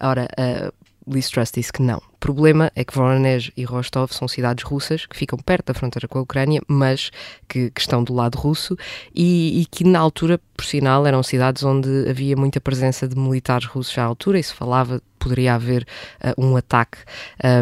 Ora, 0.00 0.28
uh, 0.38 0.72
Liz 1.10 1.28
Truss 1.28 1.50
disse 1.50 1.72
que 1.72 1.82
não. 1.82 1.98
O 1.98 2.18
problema 2.18 2.70
é 2.74 2.84
que 2.84 2.94
Voronezh 2.94 3.50
e 3.56 3.64
Rostov 3.64 4.12
são 4.12 4.26
cidades 4.26 4.64
russas 4.64 5.06
que 5.06 5.16
ficam 5.16 5.38
perto 5.38 5.66
da 5.66 5.74
fronteira 5.74 6.08
com 6.08 6.18
a 6.18 6.22
Ucrânia, 6.22 6.60
mas 6.66 7.10
que, 7.48 7.70
que 7.70 7.80
estão 7.80 8.02
do 8.02 8.12
lado 8.12 8.36
russo 8.36 8.76
e, 9.14 9.60
e, 9.60 9.66
que 9.66 9.84
na 9.84 9.98
altura, 9.98 10.40
por 10.56 10.64
sinal, 10.64 11.06
eram 11.06 11.22
cidades 11.22 11.62
onde 11.62 12.08
havia 12.08 12.36
muita 12.36 12.60
presença 12.60 13.06
de 13.06 13.16
militares 13.16 13.66
russos 13.66 13.96
à 13.96 14.02
altura 14.02 14.38
e 14.38 14.42
se 14.42 14.52
falava 14.52 15.00
poderia 15.18 15.54
haver 15.54 15.86
uh, 16.22 16.42
um 16.42 16.56
ataque 16.56 16.98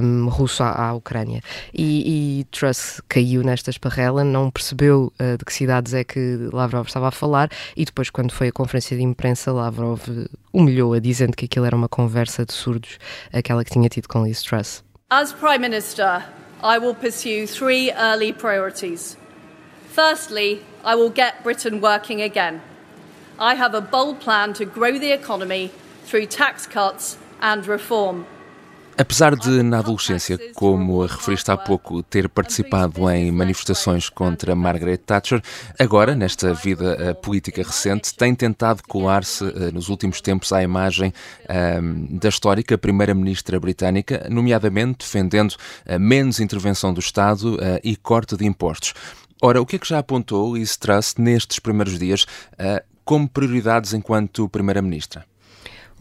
um, 0.02 0.28
russo 0.28 0.62
à, 0.62 0.88
à 0.88 0.94
Ucrânia. 0.94 1.40
E, 1.72 2.40
e, 2.40 2.44
Truss 2.44 3.00
caiu 3.08 3.42
nesta 3.42 3.70
esparrela, 3.70 4.22
não 4.24 4.50
percebeu 4.50 5.12
uh, 5.20 5.36
de 5.36 5.44
que 5.44 5.52
cidades 5.52 5.94
é 5.94 6.04
que 6.04 6.48
Lavrov 6.52 6.86
estava 6.86 7.08
a 7.08 7.10
falar 7.10 7.50
e 7.76 7.84
depois, 7.84 8.10
quando 8.10 8.32
foi 8.32 8.48
a 8.48 8.52
conferência 8.52 8.96
de 8.96 9.02
imprensa, 9.02 9.52
Lavrov 9.52 10.00
humilhou-a, 10.52 10.98
dizendo 10.98 11.36
que 11.36 11.46
aquilo 11.46 11.66
era 11.66 11.76
uma 11.76 11.88
conversa 11.88 12.44
de 12.44 12.52
surdos, 12.52 12.98
aquela 13.32 13.64
que 13.64 13.70
tinha 13.70 13.88
tido 13.88 14.08
com 14.08 14.24
Liz 14.24 14.42
Truss. 14.42 14.84
As 15.10 15.32
Prime 15.32 15.58
Minister, 15.58 16.24
I 16.62 16.78
will 16.78 16.94
pursue 16.94 17.46
three 17.46 17.92
early 17.92 18.32
priorities. 18.32 19.16
Firstly, 19.88 20.62
I 20.84 20.94
will 20.94 21.10
get 21.10 21.42
Britain 21.42 21.80
working 21.80 22.20
again. 22.20 22.60
I 23.38 23.54
have 23.54 23.74
a 23.74 23.80
bold 23.80 24.20
plan 24.20 24.54
to 24.54 24.64
grow 24.64 24.98
the 24.98 25.12
economy 25.12 25.70
through 26.04 26.26
tax 26.26 26.66
cuts. 26.66 27.18
Apesar 28.98 29.36
de, 29.36 29.62
na 29.62 29.80
adolescência, 29.80 30.38
como 30.54 31.04
referiste 31.04 31.50
há 31.50 31.56
pouco, 31.56 32.02
ter 32.02 32.30
participado 32.30 33.10
em 33.10 33.30
manifestações 33.30 34.08
contra 34.08 34.54
Margaret 34.54 34.96
Thatcher, 34.96 35.42
agora, 35.78 36.14
nesta 36.14 36.54
vida 36.54 37.10
uh, 37.10 37.14
política 37.16 37.62
recente, 37.62 38.14
tem 38.14 38.34
tentado 38.34 38.82
colar-se, 38.88 39.44
uh, 39.44 39.70
nos 39.70 39.90
últimos 39.90 40.22
tempos, 40.22 40.50
à 40.50 40.62
imagem 40.62 41.12
uh, 41.42 42.18
da 42.18 42.30
histórica 42.30 42.78
Primeira-Ministra 42.78 43.60
britânica, 43.60 44.26
nomeadamente 44.30 45.00
defendendo 45.00 45.56
menos 46.00 46.40
intervenção 46.40 46.94
do 46.94 47.00
Estado 47.00 47.58
e 47.84 47.96
corte 47.96 48.34
de 48.34 48.46
impostos. 48.46 48.94
Ora, 49.42 49.60
o 49.60 49.66
que 49.66 49.76
é 49.76 49.78
que 49.78 49.88
já 49.88 49.98
apontou 49.98 50.56
Liz 50.56 50.76
Truss 50.76 51.16
nestes 51.18 51.58
primeiros 51.58 51.98
dias 51.98 52.26
como 53.04 53.28
prioridades 53.28 53.92
enquanto 53.92 54.48
Primeira-Ministra? 54.48 55.24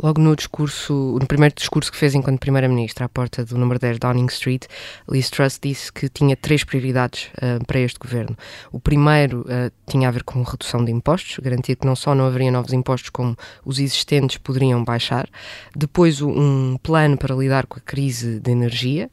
Logo 0.01 0.21
no 0.21 0.35
discurso, 0.35 1.17
no 1.19 1.25
primeiro 1.25 1.55
discurso 1.55 1.91
que 1.91 1.97
fez 1.97 2.13
enquanto 2.13 2.39
Primeira-Ministra 2.39 3.05
à 3.05 3.09
porta 3.09 3.45
do 3.45 3.57
número 3.57 3.79
10 3.79 3.99
Downing 3.99 4.25
Street, 4.25 4.65
Liz 5.09 5.29
Truss 5.29 5.59
disse 5.61 5.91
que 5.91 6.09
tinha 6.09 6.35
três 6.35 6.63
prioridades 6.63 7.29
uh, 7.37 7.63
para 7.65 7.79
este 7.79 7.97
governo. 7.97 8.37
O 8.71 8.79
primeiro 8.79 9.41
uh, 9.41 9.71
tinha 9.87 10.09
a 10.09 10.11
ver 10.11 10.23
com 10.23 10.43
redução 10.43 10.83
de 10.83 10.91
impostos, 10.91 11.39
garantir 11.39 11.77
que 11.77 11.85
não 11.85 11.95
só 11.95 12.13
não 12.13 12.25
haveria 12.25 12.51
novos 12.51 12.73
impostos, 12.73 13.09
como 13.09 13.37
os 13.63 13.79
existentes 13.79 14.37
poderiam 14.37 14.83
baixar. 14.83 15.29
Depois, 15.75 16.21
um 16.21 16.77
plano 16.77 17.17
para 17.17 17.33
lidar 17.33 17.65
com 17.65 17.77
a 17.77 17.81
crise 17.81 18.39
de 18.39 18.51
energia 18.51 19.09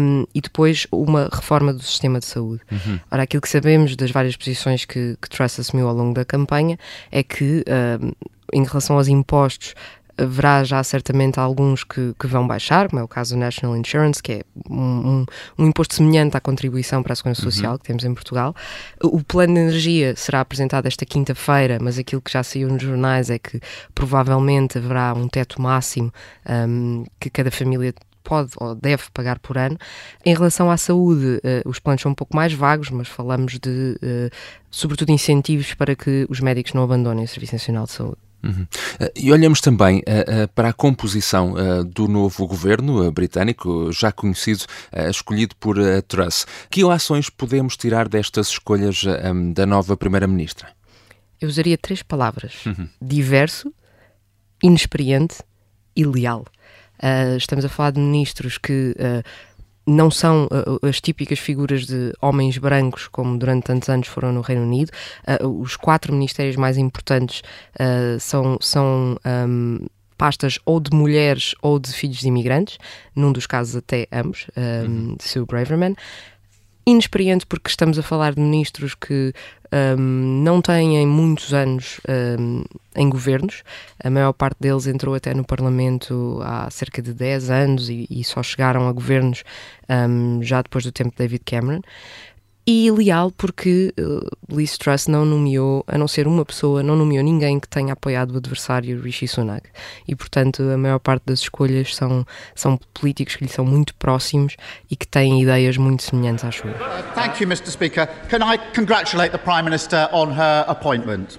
um, 0.00 0.26
e 0.34 0.40
depois 0.40 0.86
uma 0.92 1.28
reforma 1.32 1.72
do 1.72 1.82
sistema 1.82 2.18
de 2.18 2.26
saúde. 2.26 2.60
Uhum. 2.70 3.00
Ora, 3.10 3.22
aquilo 3.22 3.40
que 3.40 3.48
sabemos 3.48 3.96
das 3.96 4.10
várias 4.10 4.36
posições 4.36 4.84
que, 4.84 5.16
que 5.20 5.28
Truss 5.28 5.58
assumiu 5.58 5.88
ao 5.88 5.94
longo 5.94 6.14
da 6.14 6.24
campanha 6.24 6.78
é 7.10 7.22
que, 7.22 7.64
um, 8.00 8.12
em 8.52 8.64
relação 8.64 8.96
aos 8.96 9.08
impostos, 9.08 9.74
haverá 10.22 10.64
já 10.64 10.82
certamente 10.82 11.38
alguns 11.38 11.84
que, 11.84 12.14
que, 12.18 12.26
vão 12.26 12.46
baixar, 12.46 12.88
como 12.88 13.00
é 13.00 13.04
o 13.04 13.08
caso 13.08 13.34
do 13.34 13.40
National 13.40 13.76
Insurance, 13.76 14.22
que 14.22 14.32
é 14.32 14.42
um, 14.68 14.76
um, 14.76 15.26
um 15.58 15.66
imposto 15.66 15.94
semelhante 15.94 16.36
à 16.36 16.40
contribuição 16.40 17.02
para 17.02 17.12
a 17.12 17.16
Segurança 17.16 17.44
uhum. 17.44 17.50
Social 17.50 17.78
que 17.78 17.84
temos 17.84 18.04
em 18.04 18.14
Portugal. 18.14 18.54
O 19.02 19.22
plano 19.22 19.54
de 19.54 19.60
energia 19.60 20.14
será 20.16 20.40
apresentado 20.40 20.86
esta 20.86 21.04
quinta-feira, 21.04 21.78
mas 21.80 21.98
aquilo 21.98 22.22
que 22.22 22.32
já 22.32 22.42
saiu 22.42 22.68
nos 22.68 22.82
jornais 22.82 23.30
é 23.30 23.38
que 23.38 23.60
provavelmente 23.94 24.78
haverá 24.78 25.14
um 25.14 25.28
teto 25.28 25.60
máximo 25.60 26.12
um, 26.48 27.04
que 27.20 27.30
cada 27.30 27.50
família 27.50 27.94
pode 28.22 28.52
ou 28.56 28.74
deve 28.74 29.04
pagar 29.12 29.38
por 29.38 29.58
ano. 29.58 29.76
Em 30.24 30.34
relação 30.34 30.70
à 30.70 30.76
saúde, 30.76 31.40
uh, 31.44 31.68
os 31.68 31.78
planos 31.78 32.02
são 32.02 32.12
um 32.12 32.14
pouco 32.14 32.34
mais 32.34 32.52
vagos, 32.52 32.90
mas 32.90 33.08
falamos 33.08 33.58
de, 33.58 33.96
uh, 34.02 34.30
sobretudo, 34.70 35.10
incentivos 35.10 35.74
para 35.74 35.94
que 35.94 36.26
os 36.28 36.40
médicos 36.40 36.72
não 36.72 36.82
abandonem 36.82 37.24
o 37.24 37.28
Serviço 37.28 37.54
Nacional 37.54 37.84
de 37.84 37.92
Saúde. 37.92 38.31
Uhum. 38.42 38.66
Eh, 38.98 39.12
e 39.16 39.32
olhamos 39.32 39.60
também 39.60 39.98
uh, 39.98 40.44
uh, 40.44 40.48
para 40.48 40.70
a 40.70 40.72
composição 40.72 41.52
uh, 41.52 41.84
do 41.84 42.08
novo 42.08 42.46
governo 42.46 43.10
britânico, 43.12 43.92
já 43.92 44.10
conhecido, 44.10 44.64
escolhido 45.08 45.54
por 45.56 45.76
Truss. 46.08 46.46
Que 46.70 46.82
ações 46.90 47.30
podemos 47.30 47.76
tirar 47.76 48.08
destas 48.08 48.48
escolhas 48.48 49.04
um, 49.04 49.52
da 49.52 49.64
nova 49.64 49.96
Primeira-Ministra? 49.96 50.68
Eu 51.40 51.48
usaria 51.48 51.78
três 51.78 52.02
palavras: 52.02 52.64
uhum. 52.66 52.88
diverso, 53.00 53.72
inexperiente 54.62 55.36
e 55.94 56.04
leal. 56.04 56.44
estamos 57.36 57.64
a 57.64 57.68
falar 57.68 57.92
de 57.92 58.00
ministros 58.00 58.58
que 58.58 58.94
não 59.86 60.10
são 60.10 60.46
uh, 60.46 60.86
as 60.86 61.00
típicas 61.00 61.38
figuras 61.38 61.86
de 61.86 62.12
homens 62.20 62.58
brancos 62.58 63.08
como 63.08 63.36
durante 63.38 63.64
tantos 63.64 63.88
anos 63.88 64.08
foram 64.08 64.32
no 64.32 64.40
Reino 64.40 64.62
Unido. 64.62 64.90
Uh, 65.42 65.60
os 65.60 65.76
quatro 65.76 66.12
ministérios 66.12 66.56
mais 66.56 66.78
importantes 66.78 67.42
uh, 67.74 68.18
são, 68.20 68.58
são 68.60 69.16
um, 69.48 69.86
pastas 70.16 70.58
ou 70.64 70.78
de 70.78 70.94
mulheres 70.94 71.54
ou 71.60 71.78
de 71.80 71.92
filhos 71.92 72.18
de 72.18 72.28
imigrantes, 72.28 72.78
num 73.14 73.32
dos 73.32 73.46
casos 73.46 73.74
até 73.74 74.06
ambos, 74.12 74.46
um, 74.56 74.86
uhum. 74.86 75.16
Sue 75.20 75.44
Braverman 75.44 75.96
inexperiente 76.86 77.46
porque 77.46 77.68
estamos 77.68 77.98
a 77.98 78.02
falar 78.02 78.34
de 78.34 78.40
ministros 78.40 78.94
que 78.94 79.32
um, 79.72 80.42
não 80.42 80.60
têm 80.60 81.06
muitos 81.06 81.54
anos 81.54 82.00
um, 82.38 82.64
em 82.94 83.08
governos. 83.08 83.62
A 84.02 84.10
maior 84.10 84.32
parte 84.32 84.58
deles 84.60 84.86
entrou 84.86 85.14
até 85.14 85.32
no 85.34 85.44
Parlamento 85.44 86.40
há 86.42 86.68
cerca 86.70 87.00
de 87.00 87.12
10 87.12 87.50
anos 87.50 87.88
e, 87.88 88.06
e 88.10 88.22
só 88.24 88.42
chegaram 88.42 88.88
a 88.88 88.92
governos 88.92 89.44
um, 89.88 90.42
já 90.42 90.60
depois 90.60 90.84
do 90.84 90.92
tempo 90.92 91.10
de 91.10 91.16
David 91.16 91.42
Cameron 91.44 91.80
e 92.66 92.90
leal 92.90 93.32
porque 93.32 93.92
uh, 93.98 94.54
Liz 94.54 94.78
Truss 94.78 95.08
não 95.08 95.24
nomeou, 95.24 95.84
a 95.86 95.98
não 95.98 96.06
ser 96.06 96.28
uma 96.28 96.44
pessoa, 96.44 96.82
não 96.82 96.94
nomeou 96.94 97.24
ninguém 97.24 97.58
que 97.58 97.68
tenha 97.68 97.92
apoiado 97.92 98.32
o 98.32 98.36
adversário 98.36 99.00
Rishi 99.00 99.26
Sunak. 99.26 99.68
E, 100.06 100.14
portanto, 100.14 100.62
a 100.62 100.76
maior 100.76 101.00
parte 101.00 101.24
das 101.26 101.40
escolhas 101.40 101.94
são, 101.94 102.24
são 102.54 102.78
políticos 102.94 103.36
que 103.36 103.44
lhe 103.44 103.50
são 103.50 103.64
muito 103.64 103.94
próximos 103.96 104.56
e 104.88 104.94
que 104.94 105.06
têm 105.06 105.42
ideias 105.42 105.76
muito 105.76 106.04
semelhantes 106.04 106.44
às 106.44 106.54
suas. 106.54 106.76
Thank 107.14 107.42
you, 107.42 107.48
Mr. 107.48 107.70
Speaker. 107.70 108.06
Can 108.28 108.42
I 108.42 108.58
congratulate 108.74 109.32
the 109.32 109.38
Prime 109.38 109.64
Minister 109.64 110.08
on 110.12 110.30
her 110.32 110.64
appointment? 110.68 111.38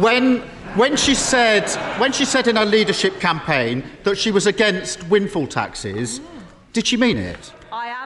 When 0.00 0.42
when 0.76 0.96
she 0.96 1.14
said 1.14 1.68
when 1.98 2.12
she 2.12 2.24
said 2.24 2.48
in 2.48 2.56
her 2.56 2.64
leadership 2.64 3.20
campaign 3.20 3.82
that 4.02 4.16
she 4.16 4.32
was 4.32 4.46
against 4.46 5.04
windfall 5.08 5.46
taxes, 5.46 6.20
did 6.72 6.86
she 6.86 6.96
mean 6.96 7.18
it? 7.18 7.52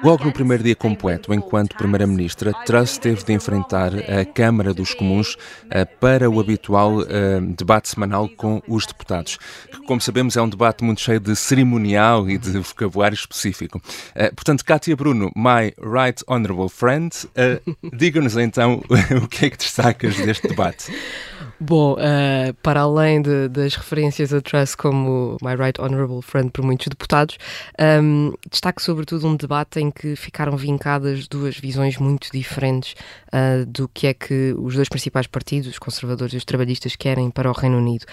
Logo 0.03 0.25
no 0.25 0.33
primeiro 0.33 0.63
dia 0.63 0.77
completo, 0.77 1.35
enquanto 1.35 1.77
Primeira-Ministra, 1.77 2.53
Truss 2.65 2.99
teve 2.99 3.25
de 3.25 3.33
enfrentar 3.33 3.93
a 3.95 4.25
Câmara 4.25 4.73
dos 4.73 4.95
Comuns 4.95 5.37
eh, 5.71 5.85
para 5.85 6.31
o 6.31 6.39
habitual 6.39 7.03
eh, 7.03 7.41
debate 7.57 7.89
semanal 7.89 8.29
com 8.29 8.63
os 8.69 8.87
deputados, 8.87 9.39
que, 9.71 9.79
como 9.83 10.01
sabemos, 10.01 10.37
é 10.37 10.43
um 10.43 10.49
debate 10.49 10.85
muito 10.85 11.01
cheio 11.01 11.19
de 11.19 11.35
cerimonial 11.35 12.31
e 12.31 12.39
de 12.39 12.59
vocabulário 12.59 13.15
específico. 13.15 13.81
Eh, 14.15 14.31
portanto, 14.31 14.65
Kátia 14.65 14.95
Bruno, 14.95 15.33
my 15.35 15.73
right 15.81 16.23
honorable 16.29 16.69
friend, 16.69 17.11
diga-nos 17.93 18.37
então 18.37 18.83
o 19.23 19.27
que 19.27 19.47
é 19.47 19.51
que 19.51 19.57
destacas 19.57 20.17
deste 20.17 20.47
debate. 20.49 20.93
Bom, 21.61 21.95
uh, 21.95 22.55
para 22.63 22.83
além 22.83 23.21
de, 23.21 23.49
das 23.49 23.75
referências 23.75 24.33
a 24.33 24.41
Truss 24.41 24.77
como 24.77 25.37
My 25.43 25.57
Right 25.57 25.81
Honorable 25.81 26.23
Friend 26.23 26.53
por 26.53 26.65
muitos 26.65 26.87
deputados, 26.87 27.37
um, 28.01 28.33
destaco 28.49 28.81
sobretudo 28.81 29.27
um 29.27 29.35
debate 29.35 29.81
em 29.81 29.91
que 29.91 30.15
ficaram 30.15 30.57
vincadas 30.57 31.27
duas 31.27 31.59
visões 31.59 31.99
muito 31.99 32.31
diferentes 32.31 32.95
uh, 33.33 33.67
do 33.67 33.89
que 33.89 34.07
é 34.07 34.15
que 34.15 34.55
os 34.57 34.77
dois 34.77 34.89
principais 34.89 35.27
partidos, 35.27 35.69
os 35.69 35.81
conservadores 35.81 36.33
e 36.33 36.37
os 36.37 36.45
trabalhistas, 36.45 36.95
querem 36.95 37.29
para 37.29 37.51
o 37.51 37.53
Reino 37.53 37.79
Unido. 37.79 38.07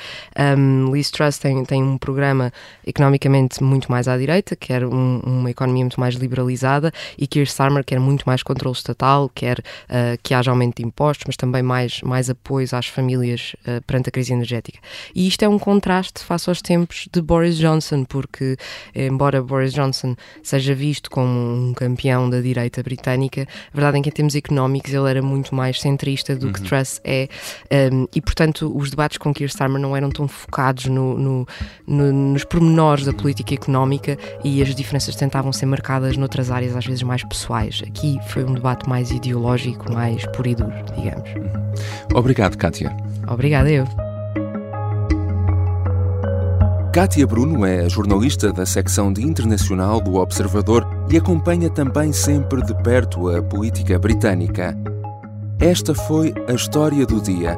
Um, 0.57 0.91
Liz 0.91 1.11
Truss 1.11 1.37
tem, 1.37 1.63
tem 1.65 1.83
um 1.83 1.99
programa 1.99 2.51
economicamente 2.85 3.63
muito 3.63 3.91
mais 3.91 4.07
à 4.07 4.17
direita, 4.17 4.55
quer 4.55 4.83
um, 4.83 5.19
uma 5.19 5.51
economia 5.51 5.83
muito 5.83 5.99
mais 5.99 6.15
liberalizada, 6.15 6.91
e 7.15 7.27
Keir 7.27 7.45
Starmer 7.45 7.83
quer 7.85 7.99
muito 7.99 8.23
mais 8.25 8.41
controle 8.41 8.75
estatal, 8.75 9.29
quer 9.35 9.59
uh, 9.59 10.17
que 10.23 10.33
haja 10.33 10.49
aumento 10.49 10.77
de 10.77 10.83
impostos, 10.87 11.25
mas 11.27 11.37
também 11.37 11.61
mais, 11.61 12.01
mais 12.01 12.27
apoios 12.27 12.73
às 12.73 12.87
famílias 12.87 13.34
medidas 13.35 13.55
uh, 13.67 13.81
perante 13.85 14.09
a 14.09 14.11
crise 14.11 14.33
energética. 14.33 14.79
E 15.13 15.27
isto 15.27 15.43
é 15.43 15.49
um 15.49 15.59
contraste 15.59 16.23
face 16.23 16.49
aos 16.49 16.61
tempos 16.61 17.07
de 17.11 17.21
Boris 17.21 17.57
Johnson, 17.57 18.03
porque, 18.05 18.57
embora 18.95 19.41
Boris 19.41 19.73
Johnson 19.73 20.15
seja 20.41 20.73
visto 20.73 21.09
como 21.09 21.69
um 21.69 21.73
campeão 21.73 22.29
da 22.29 22.39
direita 22.39 22.81
britânica, 22.81 23.47
a 23.71 23.75
verdade 23.75 23.99
é 23.99 24.01
que, 24.01 24.09
em 24.09 24.11
termos 24.11 24.35
económicos, 24.35 24.93
ele 24.93 25.09
era 25.09 25.21
muito 25.21 25.53
mais 25.53 25.79
centrista 25.79 26.35
do 26.35 26.47
uhum. 26.47 26.53
que 26.53 26.61
Truss 26.61 27.01
é, 27.03 27.27
um, 27.91 28.07
e, 28.13 28.21
portanto, 28.21 28.71
os 28.75 28.89
debates 28.89 29.17
com 29.17 29.33
Keir 29.33 29.49
Starmer 29.49 29.81
não 29.81 29.95
eram 29.95 30.09
tão 30.09 30.27
focados 30.27 30.85
no, 30.85 31.17
no, 31.17 31.47
no, 31.85 32.13
nos 32.13 32.43
pormenores 32.43 33.05
da 33.05 33.13
política 33.13 33.53
económica 33.53 34.17
e 34.43 34.61
as 34.61 34.73
diferenças 34.73 35.15
tentavam 35.15 35.51
ser 35.51 35.65
marcadas 35.65 36.17
noutras 36.17 36.51
áreas, 36.51 36.75
às 36.75 36.85
vezes 36.85 37.03
mais 37.03 37.23
pessoais. 37.23 37.81
Aqui 37.85 38.17
foi 38.27 38.43
um 38.43 38.53
debate 38.53 38.87
mais 38.87 39.11
ideológico, 39.11 39.91
mais 39.91 40.25
puro 40.27 40.49
e 40.49 40.55
duro, 40.55 40.73
digamos. 40.95 41.29
Obrigado, 42.13 42.57
Kátia. 42.57 42.95
Obrigada, 43.27 43.69
eu. 43.69 43.85
Kátia 46.95 47.27
Bruno 47.27 47.65
é 47.65 47.89
jornalista 47.89 48.53
da 48.53 48.65
secção 48.65 49.11
de 49.11 49.21
internacional 49.21 49.99
do 49.99 50.15
Observador 50.15 50.87
e 51.11 51.17
acompanha 51.17 51.69
também 51.69 52.13
sempre 52.13 52.63
de 52.63 52.73
perto 52.83 53.27
a 53.27 53.43
política 53.43 53.99
britânica. 53.99 54.77
Esta 55.59 55.93
foi 55.93 56.33
a 56.47 56.53
história 56.53 57.05
do 57.05 57.19
dia. 57.19 57.57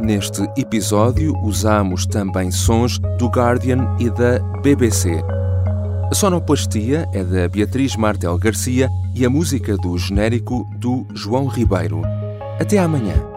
Neste 0.00 0.42
episódio 0.56 1.32
usamos 1.44 2.04
também 2.04 2.50
sons 2.50 2.98
do 3.18 3.28
Guardian 3.28 3.96
e 4.00 4.10
da 4.10 4.40
BBC. 4.62 5.22
A 6.10 6.14
sonoplastia 6.14 7.08
é 7.12 7.22
da 7.22 7.48
Beatriz 7.48 7.94
Martel 7.94 8.36
Garcia 8.36 8.88
e 9.14 9.24
a 9.24 9.30
música 9.30 9.76
do 9.76 9.96
genérico 9.96 10.68
do 10.76 11.06
João 11.14 11.46
Ribeiro. 11.46 12.02
Até 12.58 12.78
amanhã. 12.78 13.31